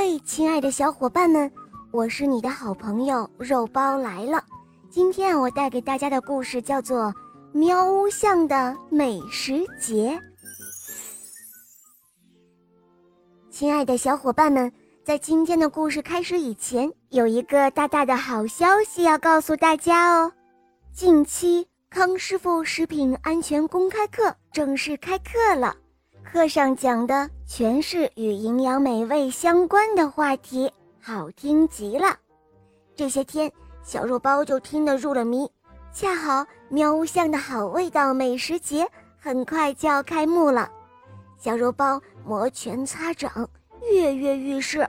[0.00, 1.50] 嘿，亲爱的小伙伴们，
[1.90, 4.40] 我是你的好朋友肉包来了。
[4.88, 7.06] 今天我带给大家的故事叫做
[7.50, 10.16] 《喵屋巷的美食节》。
[13.50, 14.72] 亲爱的小伙伴们，
[15.04, 20.32] 在今天的故事开始以前，有一个大大的好消息要告诉大家哦！
[20.94, 25.74] 近期康师傅食品安全公开课正式开课了。
[26.30, 30.70] 课上讲的全是与营养美味相关的话题，
[31.00, 32.18] 好听极了。
[32.94, 33.50] 这些天，
[33.82, 35.50] 小肉包就听得入了迷。
[35.90, 38.86] 恰好喵屋巷的好味道美食节
[39.18, 40.70] 很快就要开幕了，
[41.38, 43.48] 小肉包摩拳擦掌，
[43.90, 44.86] 跃跃欲试，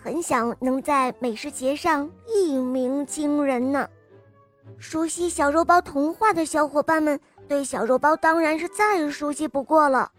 [0.00, 3.88] 很想能在美食节上一鸣惊人呢。
[4.78, 10.12] 熟悉小肉包童话的小伙伴们，对小肉包当然是再熟悉不过了。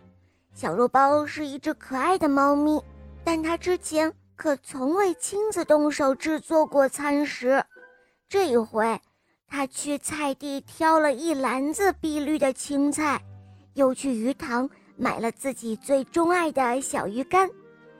[0.57, 2.81] 小肉包是一只可爱的猫咪，
[3.23, 7.63] 但它之前可从未亲自动手制作过餐食。
[8.27, 8.99] 这一回，
[9.47, 13.21] 它去菜地挑了一篮子碧绿的青菜，
[13.75, 17.47] 又去鱼塘买了自己最钟爱的小鱼干。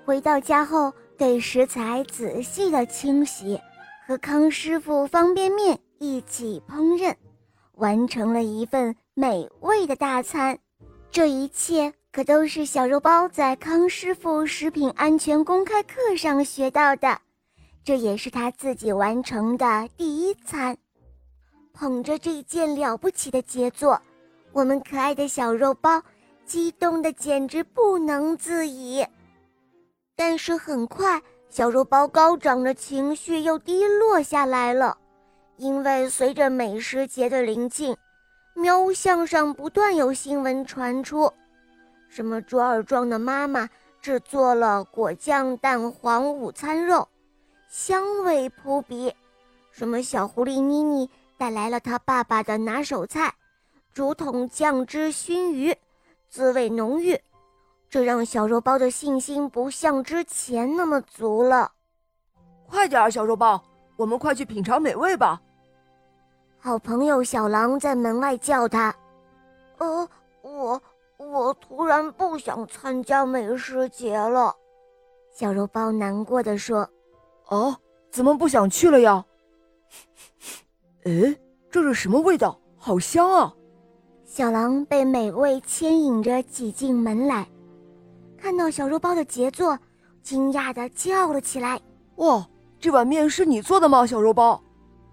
[0.03, 3.61] 回到家后，对食材仔细的清洗，
[4.07, 7.13] 和康师傅方便面一起烹饪，
[7.75, 10.57] 完成了一份美味的大餐。
[11.11, 11.93] 这一切。
[12.11, 17.19] 可都是小肉包在康师傅食品安全公开课上学到的，
[17.83, 20.75] 这也是他自己完成的第一餐。
[21.73, 24.01] 捧着这件了不起的杰作，
[24.51, 26.01] 我们可爱的小肉包
[26.43, 29.05] 激动的简直不能自已。
[30.15, 34.97] 但是很快，小肉包高涨的情绪又低落下来了，
[35.57, 37.95] 因为随着美食节的临近，
[38.55, 41.31] 喵屋巷上不断有新闻传出。
[42.09, 43.69] 什么卓尔壮的妈妈
[44.01, 47.07] 制作了果酱蛋黄午餐肉，
[47.69, 49.11] 香味扑鼻；
[49.71, 53.33] 什么小狐狸妮妮带来了他爸爸的拿手菜——
[53.93, 55.75] 竹筒酱汁熏鱼，
[56.29, 57.19] 滋味浓郁。
[57.89, 61.71] 这让小肉包的信心不像之前那么足了。
[62.67, 63.63] 快点儿，小肉包，
[63.95, 65.41] 我们快去品尝美味吧！
[66.59, 68.93] 好朋友小狼在门外叫他
[69.77, 70.09] ：“呃，
[71.31, 74.53] 我。”突然不想参加美食节了，
[75.33, 76.89] 小肉包难过的说
[77.49, 77.75] ：“哦，
[78.11, 79.23] 怎么不想去了呀
[81.05, 81.37] ？”“哎，
[81.69, 82.59] 这是什么味道？
[82.77, 83.53] 好香啊！”
[84.25, 87.47] 小狼被美味牵引着挤进门来，
[88.37, 89.77] 看到小肉包的杰作，
[90.21, 91.79] 惊讶的叫了起来
[92.17, 92.47] ：“哇，
[92.79, 94.61] 这碗面是你做的吗，小肉包？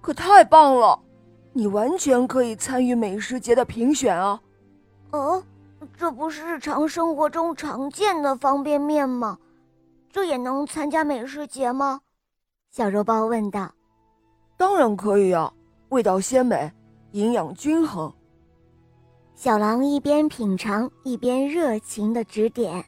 [0.00, 1.00] 可太棒了！
[1.52, 4.40] 你完全可以参与美食节的评选啊
[5.12, 5.42] ！”“哦。”
[5.96, 9.38] 这不是日常生活中常见的方便面吗？
[10.10, 12.00] 这也能参加美食节吗？
[12.70, 13.72] 小肉包问道。
[14.56, 15.52] 当然可以啊，
[15.88, 16.72] 味道鲜美，
[17.10, 18.12] 营养均衡。
[19.34, 22.84] 小狼一边品尝一边热情的指点。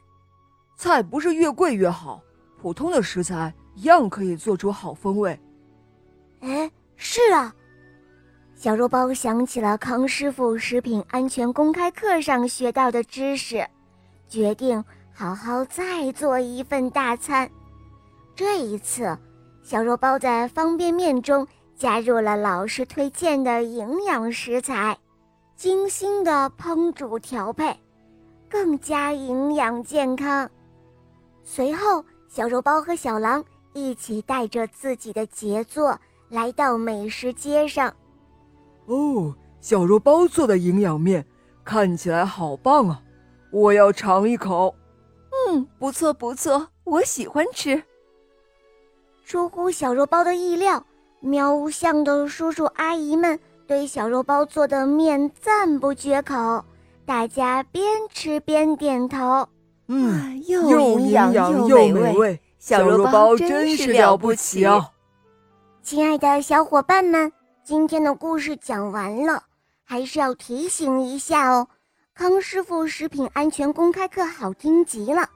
[0.76, 2.22] 菜不是越贵越好，
[2.60, 5.36] 普通的食材一样可以做出好风味。
[6.40, 7.52] 哎，是啊。
[8.56, 13.68] 小肉包想起了康师傅食品安全公开课上学到的知识，
[14.28, 17.50] 决定好好再做一份大餐。
[18.34, 19.14] 这一次，
[19.62, 21.46] 小肉包在方便面中
[21.76, 24.96] 加入了老师推荐的营养食材，
[25.54, 27.78] 精心的烹煮调配，
[28.48, 30.50] 更加营养健康。
[31.44, 36.00] 随后，小肉包和小狼一起带着自己的杰作
[36.30, 37.94] 来到美食街上。
[38.86, 41.26] 哦，小肉包做的营养面
[41.64, 43.02] 看起来好棒啊！
[43.50, 44.74] 我要尝一口。
[45.48, 47.82] 嗯，不错不错，我喜欢吃。
[49.24, 50.84] 出乎小肉包的意料，
[51.20, 56.64] 喵屋巷的叔叔阿姨们对小肉包做的面赞不绝口，
[57.04, 59.48] 大家边吃边点头。
[59.88, 64.90] 嗯，又营养又美味，小肉包真是了不起啊！
[65.82, 67.32] 亲爱的小伙伴们。
[67.66, 69.42] 今天的故事讲完了，
[69.82, 71.66] 还是要提醒一下哦。
[72.14, 75.28] 康师傅食品安全公开课好听极了，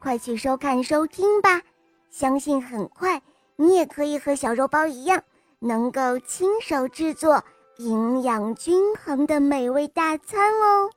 [0.00, 1.62] 快去收看收听吧！
[2.10, 3.22] 相信很快
[3.54, 5.22] 你也可以和小肉包一样，
[5.60, 7.44] 能够亲手制作
[7.76, 10.90] 营养均衡的美味大餐哦。